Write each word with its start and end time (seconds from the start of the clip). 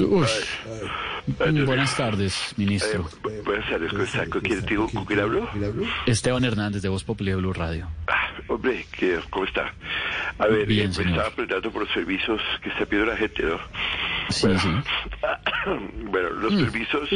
Ush. 0.00 0.30
Buenas 1.66 1.96
tardes, 1.96 2.54
ministro. 2.56 3.08
Eh, 3.30 3.42
buenas 3.44 3.68
tardes, 3.68 3.90
¿cómo 3.90 4.02
está? 4.04 4.26
¿Con 4.26 4.40
quién, 4.40 4.64
digo, 4.66 4.88
¿Con 4.90 5.04
quién 5.04 5.20
hablo? 5.20 5.48
Esteban 6.06 6.44
Hernández 6.44 6.82
de 6.82 6.88
Voz 6.88 7.04
Popular 7.04 7.36
Blue 7.36 7.52
Radio. 7.52 7.88
Ah, 8.08 8.28
hombre, 8.48 8.86
¿qué, 8.90 9.18
¿cómo 9.30 9.44
está? 9.44 9.72
A 10.38 10.46
ver, 10.46 10.66
Bien, 10.66 10.86
eh, 10.86 10.88
me 10.88 10.94
señor. 10.94 11.10
estaba 11.12 11.30
preguntando 11.30 11.70
por 11.70 11.82
los 11.82 11.92
servicios 11.92 12.40
que 12.62 12.70
está 12.70 12.86
pidiendo 12.86 13.12
la 13.12 13.18
gente, 13.18 13.42
¿no? 13.44 13.58
Sí, 14.30 14.46
bueno, 14.46 14.60
sí. 14.60 14.68
bueno, 16.06 16.30
los 16.30 16.52
Mm. 16.54 16.60
permisos, 16.64 17.08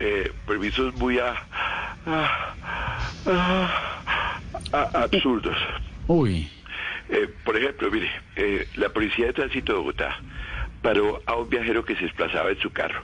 eh, 0.00 0.32
permisos 0.46 0.94
muy 0.96 1.18
a, 1.18 1.34
a- 2.06 2.54
a- 3.26 3.70
a- 4.72 5.02
absurdos. 5.04 5.56
Uy. 6.08 6.50
Eh, 7.08 7.28
por 7.44 7.56
ejemplo, 7.56 7.90
mire, 7.90 8.10
eh, 8.36 8.66
la 8.76 8.88
Policía 8.88 9.26
de 9.26 9.32
Tránsito 9.34 9.72
de 9.72 9.78
Bogotá 9.78 10.18
paró 10.84 11.22
a 11.24 11.34
un 11.34 11.48
viajero 11.48 11.82
que 11.82 11.96
se 11.96 12.02
desplazaba 12.02 12.50
en 12.50 12.60
su 12.60 12.70
carro 12.70 13.02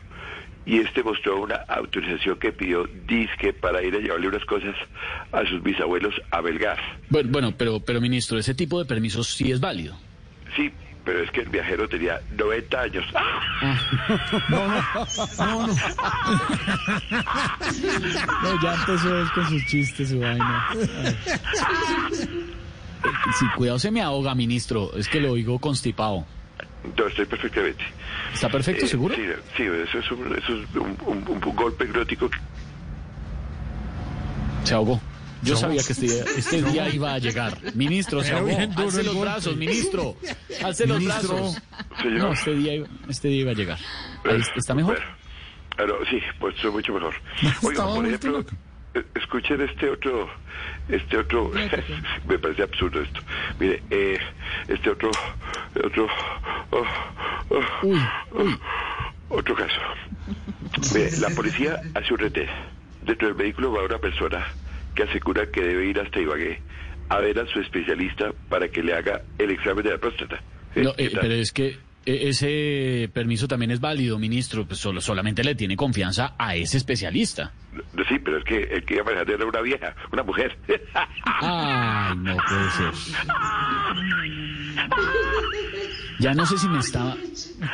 y 0.66 0.80
este 0.80 1.02
mostró 1.02 1.41
una 1.41 1.57
autorización 1.66 2.39
que 2.39 2.53
pidió 2.53 2.84
disque 3.09 3.55
para 3.55 3.83
ir 3.83 3.95
a 3.95 3.98
llevarle 3.98 4.28
unas 4.28 4.45
cosas 4.45 4.77
a 5.33 5.47
sus 5.47 5.62
bisabuelos 5.62 6.14
a 6.31 6.42
Belgar. 6.42 6.78
Bueno, 7.08 7.31
bueno, 7.33 7.55
pero, 7.56 7.81
pero 7.81 8.03
ministro, 8.03 8.39
ese 8.39 8.55
tipo 8.55 8.78
de 8.78 8.84
permisos 8.84 9.28
sí 9.28 9.51
es 9.51 9.61
válido. 9.61 9.97
Sí, 10.55 10.70
pero 11.06 11.23
es 11.23 11.31
que 11.31 11.41
el 11.41 11.48
viajero 11.48 11.89
tenía 11.89 12.20
90 12.36 12.81
años. 12.81 13.05
No, 18.42 18.62
ya 18.62 18.75
empezó 18.75 19.31
con 19.34 19.48
sus 19.48 19.67
chistes, 19.67 20.11
su 20.11 20.20
vaina. 20.20 20.69
Sí, 23.39 23.47
cuidado, 23.56 23.78
se 23.78 23.91
me 23.91 24.03
ahoga, 24.03 24.34
ministro. 24.34 24.92
Es 24.97 25.08
que 25.08 25.20
lo 25.20 25.33
oigo 25.33 25.58
constipado. 25.58 26.27
No, 26.97 27.06
estoy 27.06 27.27
perfectamente. 27.27 27.84
¿Está 28.33 28.48
perfecto, 28.48 28.84
Eh, 28.84 28.89
seguro? 28.89 29.14
Sí, 29.14 29.23
sí, 29.56 29.62
eso 29.64 29.98
es 29.98 30.11
un, 30.12 30.36
eso 30.36 30.55
es 30.55 30.77
un, 30.77 30.97
un- 31.06 31.28
un 31.28 31.56
golpe 31.56 31.84
erótico. 31.84 32.31
Se 34.64 34.75
ahogó. 34.75 35.01
Yo 35.42 35.56
sabía 35.56 35.83
que 35.83 35.92
este 35.92 36.06
día, 36.06 36.25
este 36.36 36.62
día 36.62 36.89
iba 36.95 37.14
a 37.14 37.19
llegar. 37.19 37.56
Ministro, 37.75 38.23
se 38.23 38.33
ahogó. 38.34 38.55
Alce 38.77 39.03
los 39.03 39.19
brazos, 39.19 39.56
ministro. 39.56 40.17
Alce 40.62 40.86
los 40.86 41.03
brazos. 41.03 41.56
Señor. 42.03 42.19
No, 42.19 42.33
este 42.33 42.55
día, 42.55 42.75
iba- 42.75 42.89
este 43.08 43.28
día 43.28 43.41
iba 43.41 43.51
a 43.53 43.55
llegar. 43.55 43.78
Ahí 44.25 44.42
¿Está 44.55 44.75
mejor? 44.75 44.97
Bueno, 44.97 45.11
pero 45.77 45.98
sí, 46.11 46.20
pues 46.39 46.55
estoy 46.56 46.70
mucho 46.73 46.92
mejor. 46.92 47.14
Oiga, 47.62 47.86
por 47.86 48.05
ejemplo, 48.06 48.45
eh, 48.95 49.03
escuchen 49.14 49.62
este 49.62 49.89
otro, 49.89 50.28
este 50.91 51.17
otro, 51.17 51.51
me 52.28 52.39
parece 52.39 52.62
absurdo 52.62 53.01
esto. 53.01 53.20
Mire, 53.58 53.83
eh, 53.89 54.19
este 54.69 54.91
otro, 54.91 55.11
otro, 55.83 56.06
oh, 56.71 56.87
Uy, 57.83 57.99
uy. 58.33 58.59
otro 59.29 59.55
caso. 59.55 59.81
Mire, 60.95 61.11
la 61.19 61.31
policía 61.31 61.81
hace 61.95 62.13
un 62.13 62.19
retén. 62.19 62.49
Dentro 63.03 63.29
del 63.29 63.37
vehículo 63.37 63.73
va 63.73 63.85
una 63.85 63.99
persona 63.99 64.47
que 64.95 65.03
asegura 65.05 65.47
que 65.51 65.63
debe 65.63 65.87
ir 65.87 65.98
hasta 65.98 66.21
Ibagué 66.21 66.61
a 67.09 67.19
ver 67.19 67.39
a 67.41 67.47
su 67.47 67.61
especialista 67.61 68.33
para 68.48 68.69
que 68.69 68.83
le 68.83 68.95
haga 68.95 69.23
el 69.39 69.51
examen 69.51 69.85
de 69.85 69.91
la 69.91 69.98
próstata. 69.98 70.41
¿Eh? 70.75 70.83
No, 70.83 70.95
¿Qué 70.95 71.07
eh, 71.07 71.11
pero 71.20 71.35
es 71.35 71.51
que 71.51 71.79
eh, 72.07 72.29
ese 72.29 73.11
permiso 73.13 73.48
también 73.48 73.73
es 73.73 73.80
válido, 73.80 74.19
ministro. 74.19 74.64
Pues 74.67 74.79
solo, 74.79 75.01
solamente 75.01 75.42
le 75.42 75.57
tiene 75.57 75.77
confianza 75.77 76.35
a 76.39 76.55
ese 76.55 76.77
especialista. 76.77 77.53
No, 77.73 78.05
Sí, 78.09 78.19
pero 78.19 78.39
es 78.39 78.45
que 78.45 78.63
el 78.63 78.85
que 78.85 78.95
iba 78.95 79.05
manejando 79.05 79.35
era 79.35 79.47
una 79.47 79.61
vieja, 79.61 79.95
una 80.13 80.23
mujer. 80.23 80.57
Ay, 81.25 82.17
no 82.17 82.36
puede 82.36 82.70
ser. 82.70 82.92
Ya 86.20 86.35
no 86.35 86.45
sé 86.47 86.58
si 86.58 86.69
me 86.69 86.79
está... 86.79 87.17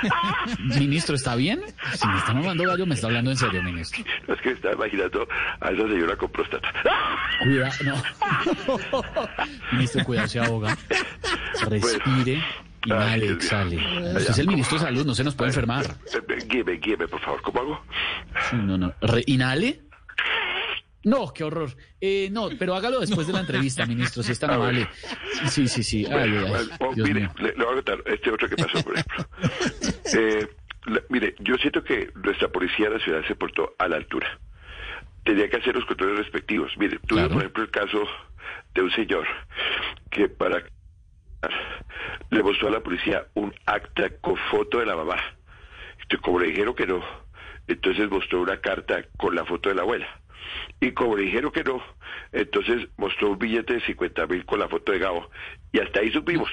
Ministro, 0.78 1.14
¿está 1.16 1.34
bien? 1.36 1.60
Si 1.94 2.06
me 2.06 2.16
está 2.18 2.32
mamando 2.32 2.64
gallo, 2.64 2.86
me 2.86 2.94
está 2.94 3.08
hablando 3.08 3.30
en 3.30 3.36
serio, 3.36 3.62
ministro. 3.62 4.04
No, 4.26 4.34
es 4.34 4.40
que 4.40 4.48
me 4.50 4.54
estaba 4.54 4.74
imaginando 4.74 5.28
a 5.60 5.68
esa 5.70 5.82
señora 5.88 6.16
con 6.16 6.30
próstata. 6.30 6.68
Cuidado, 7.42 7.74
no. 7.84 8.02
Ministro, 9.72 10.04
cuidado, 10.04 10.28
se 10.28 10.38
ahoga. 10.40 10.76
Respire, 11.68 12.42
inhale, 12.84 13.18
Dios 13.18 13.28
mío. 13.28 13.36
exhale. 13.36 13.76
Usted 14.16 14.30
es 14.30 14.38
el 14.38 14.46
ministro 14.48 14.78
de 14.78 14.84
salud, 14.84 15.06
no 15.06 15.14
se 15.14 15.24
nos 15.24 15.34
puede 15.34 15.50
enfermar. 15.50 15.84
Eh, 16.14 16.44
Guíeme, 16.48 16.72
guíeme, 16.74 17.08
por 17.08 17.20
favor. 17.20 17.42
¿Cómo 17.42 17.60
hago? 17.60 17.80
No, 18.52 18.78
no. 18.78 18.92
Re- 19.00 19.24
¿Inhale? 19.26 19.80
No, 21.06 21.32
qué 21.32 21.44
horror. 21.44 21.70
Eh, 22.00 22.28
no, 22.32 22.48
pero 22.58 22.74
hágalo 22.74 22.98
después 23.00 23.26
de 23.28 23.32
la 23.32 23.40
entrevista, 23.40 23.86
ministro, 23.94 24.22
si 24.22 24.32
es 24.32 24.38
tan 24.40 24.50
A 24.50 24.56
ver. 24.58 24.62
amable. 24.68 24.88
Sí, 25.48 25.68
sí, 25.68 25.82
sí. 25.84 26.04
Ay, 26.06 26.14
ay, 26.36 26.36
ay. 26.36 26.68
Bueno, 26.80 26.94
Dios 26.94 27.08
mire, 27.08 27.20
mío. 27.20 27.30
le, 27.38 27.48
le 27.54 27.64
voy 27.64 27.72
a 27.72 27.74
contar 27.76 27.98
este 28.06 28.30
otro 28.30 28.48
que 28.48 28.56
pasó, 28.56 28.82
por 28.82 28.94
ejemplo. 28.94 29.26
Eh, 30.18 30.48
la- 30.86 31.02
mire, 31.08 31.34
yo 31.40 31.56
siento 31.56 31.82
que 31.82 32.10
nuestra 32.14 32.48
policía 32.48 32.88
de 32.88 32.98
la 32.98 33.04
ciudad 33.04 33.22
se 33.26 33.34
portó 33.34 33.74
a 33.78 33.88
la 33.88 33.96
altura. 33.96 34.38
Tenía 35.24 35.48
que 35.50 35.56
hacer 35.56 35.74
los 35.74 35.84
controles 35.84 36.18
respectivos. 36.18 36.72
Mire, 36.78 36.98
tuve, 37.00 37.20
Claro. 37.20 37.28
por 37.34 37.38
ejemplo, 37.42 37.62
el 37.64 37.70
caso 37.70 38.02
de 38.74 38.82
un 38.82 38.90
señor 38.92 39.26
que 40.10 40.28
para 40.28 40.62
le 42.30 42.42
mostró 42.42 42.68
a 42.68 42.70
la 42.72 42.80
policía 42.80 43.26
un 43.34 43.54
acta 43.66 44.10
con 44.20 44.36
foto 44.50 44.78
de 44.78 44.86
la 44.86 44.96
mamá. 44.96 45.16
Entonces, 46.02 46.20
como 46.22 46.38
le 46.40 46.48
dijeron 46.48 46.74
que 46.74 46.86
no, 46.86 47.04
entonces 47.68 48.08
mostró 48.10 48.40
una 48.42 48.60
carta 48.60 49.04
con 49.16 49.34
la 49.34 49.44
foto 49.44 49.68
de 49.68 49.74
la 49.76 49.82
abuela. 49.82 50.06
Y 50.80 50.92
como 50.92 51.16
le 51.16 51.24
dijeron 51.24 51.50
que 51.52 51.64
no, 51.64 51.82
entonces 52.32 52.88
mostró 52.96 53.30
un 53.30 53.38
billete 53.38 53.74
de 53.74 53.80
50 53.80 54.26
mil 54.26 54.44
con 54.44 54.60
la 54.60 54.68
foto 54.68 54.92
de 54.92 54.98
Gabo. 54.98 55.30
Y 55.72 55.80
hasta 55.80 56.00
ahí 56.00 56.10
supimos. 56.12 56.50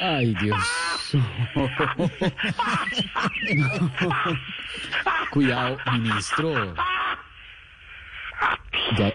Ay, 0.00 0.34
Dios. 0.40 1.12
Cuidado, 5.30 5.78
ministro. 5.92 6.74
Ya, 8.96 9.14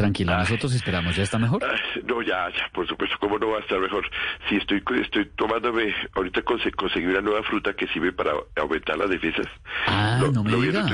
Tranquila, 0.00 0.38
nosotros 0.38 0.72
esperamos. 0.74 1.14
¿Ya 1.16 1.22
está 1.22 1.38
mejor? 1.38 1.62
ah, 1.64 1.76
no, 2.04 2.22
ya, 2.22 2.48
ya, 2.50 2.68
por 2.72 2.86
supuesto, 2.88 3.16
¿cómo 3.20 3.38
no 3.38 3.50
va 3.50 3.58
a 3.58 3.60
estar 3.60 3.78
mejor? 3.78 4.08
Si 4.48 4.56
estoy, 4.56 4.82
estoy 5.02 5.26
tomándome, 5.36 5.94
ahorita 6.14 6.42
conse- 6.42 6.74
conseguí 6.74 7.06
una 7.06 7.20
nueva 7.20 7.42
fruta 7.42 7.74
que 7.74 7.86
sirve 7.88 8.12
para 8.12 8.32
aumentar 8.56 8.96
las 8.98 9.10
defensas. 9.10 9.46
Ah, 9.86 10.18
Lo- 10.20 10.32
no 10.32 10.42
me 10.44 10.50
lo 10.52 10.60
diga. 10.60 10.86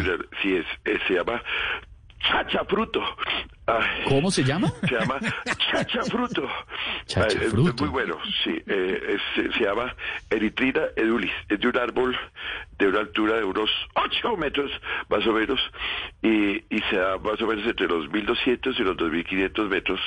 Sí, 0.42 0.54
es, 0.56 0.66
es- 0.84 1.00
se 1.06 1.14
llama 1.14 1.42
chachafruto. 2.20 3.00
Ay. 3.69 4.04
¿Cómo 4.09 4.31
se 4.31 4.44
llama? 4.44 4.69
Se 4.88 4.94
llama 4.94 5.19
chachafruto. 5.72 6.49
Chachafruto. 7.06 7.71
Es, 7.71 7.81
muy 7.81 7.88
bueno, 7.91 8.16
sí. 8.44 8.62
eh, 8.66 9.16
es- 9.37 9.53
se, 9.54 9.65
llama 9.65 9.93
Eritrina 10.31 10.82
edulis. 10.94 11.32
Es 11.49 11.59
de 11.59 11.66
un 11.69 11.77
árbol 11.77 12.16
de 12.78 12.87
una 12.88 13.00
altura 13.00 13.37
de 13.38 13.44
unos 13.44 13.69
8 13.94 14.37
metros, 14.37 14.71
más 15.09 15.27
o 15.27 15.32
menos, 15.32 15.59
y, 16.22 16.59
y 16.75 16.81
se 16.91 16.97
da 16.97 17.19
más 17.19 17.41
o 17.43 17.47
menos 17.49 17.66
entre 17.66 17.88
los 17.88 18.09
1200 18.09 18.78
y 18.78 18.82
los 18.84 18.97
2500 18.97 19.69
metros. 19.69 20.00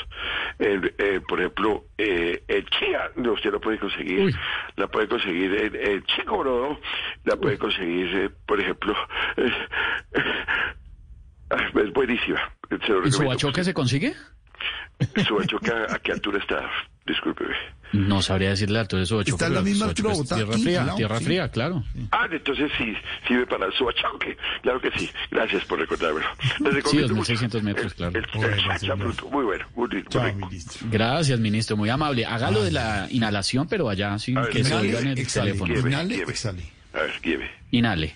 En, 0.60 0.94
eh, 0.98 1.20
por 1.28 1.40
ejemplo, 1.40 1.84
eh, 1.98 2.42
en 2.48 2.66
Chía, 2.68 3.12
no, 3.18 3.34
usted 3.34 3.52
lo 3.52 3.60
puede 3.60 3.78
conseguir. 3.78 4.22
Uy. 4.22 4.36
La 4.78 4.88
puede 4.88 5.10
conseguir 5.10 5.54
en, 5.56 5.76
en 5.76 6.04
Chico, 6.06 6.44
¿no? 6.46 6.80
La 7.26 7.36
puede 7.36 7.58
conseguir, 7.58 8.08
eh, 8.16 8.30
por 8.46 8.62
ejemplo. 8.62 8.96
es 11.50 11.94
buenísima. 11.94 12.40
Se 12.70 12.76
lo 12.76 12.78
¿Y 12.78 12.82
recomiendo. 12.86 13.12
Subachoque 13.18 13.64
se 13.64 13.74
consigue? 13.74 14.14
Subachoque, 15.28 15.72
¿a 15.90 16.00
qué 16.00 16.12
altura 16.12 16.40
está? 16.40 16.70
Discúlpeme. 17.06 17.56
No 17.92 18.22
sabría 18.22 18.50
decirle 18.50 18.76
la 18.76 18.82
altura 18.82 19.00
de 19.00 19.06
Subachoque. 19.08 19.32
Está 19.32 19.48
en 19.48 19.54
la 19.56 19.62
misma 19.62 19.86
altura 19.88 20.10
Bogotá, 20.12 20.36
Tierra 20.36 20.54
aquí, 20.54 20.64
fría, 20.64 20.84
lado, 20.84 20.98
tierra 20.98 21.18
sí. 21.18 21.26
fría, 21.26 21.50
claro. 21.50 21.84
Ah, 22.12 22.28
entonces 22.32 22.72
sí, 22.78 22.94
sirve 23.28 23.48
para 23.48 23.66
el 23.66 23.74
Subachoque. 23.74 24.38
Claro 24.62 24.80
que 24.80 24.92
sí. 24.96 25.10
Gracias 25.32 25.66
por 25.66 25.80
recordármelo. 25.80 26.28
Les 26.60 26.70
Sí, 26.70 26.70
recomiendo 26.76 27.08
2600 27.16 27.64
mucho. 27.64 27.74
metros, 27.76 27.92
El- 27.92 27.98
claro. 27.98 28.12
El, 28.12 28.24
el 28.26 28.32
Bueno, 28.40 28.64
chachafruto, 28.68 29.30
muy 29.30 29.44
bueno, 29.46 29.66
muy 29.76 29.90
rico. 29.90 30.10
Chao, 30.12 30.26
rico. 30.26 30.38
ministro. 30.48 30.88
Gracias, 30.92 31.40
ministro, 31.40 31.78
muy 31.78 31.90
amable. 31.90 32.26
Hágalo 32.26 32.64
de 32.64 32.72
la 32.72 33.08
inhalación, 33.10 33.68
pero 33.68 33.90
allá 33.90 34.20
sin 34.20 34.36
ver, 34.36 34.50
que 34.50 34.60
oiga 34.62 35.00
en 35.00 35.08
el 35.08 35.18
exhale, 35.18 35.54
teléfono. 35.54 35.80
Inhale, 35.80 36.16
exhale. 36.22 36.64
A 36.94 37.00
ver, 37.02 37.14
guíeme. 37.24 37.50
Inhale. 37.72 38.16